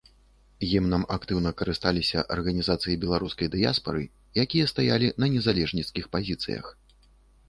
[0.69, 4.03] Гімнам актыўна карысталіся арганізацыі беларускай дыяспары,
[4.45, 6.65] якія стаялі на незалежніцкіх пазіцыях.